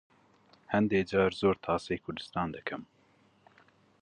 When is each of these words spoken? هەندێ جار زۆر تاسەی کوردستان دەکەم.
هەندێ 0.73 0.99
جار 1.09 1.31
زۆر 1.41 1.55
تاسەی 1.65 2.01
کوردستان 2.03 2.47
دەکەم. 2.55 2.83